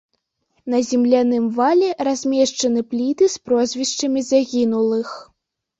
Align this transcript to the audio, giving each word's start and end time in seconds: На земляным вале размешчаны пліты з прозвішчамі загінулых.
На 0.73 0.79
земляным 0.91 1.45
вале 1.59 1.89
размешчаны 2.09 2.81
пліты 2.95 3.25
з 3.35 3.47
прозвішчамі 3.47 4.29
загінулых. 4.33 5.09